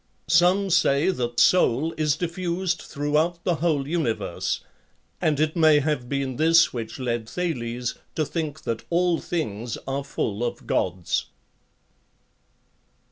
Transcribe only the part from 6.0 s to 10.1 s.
been this which led Thales to think that all things are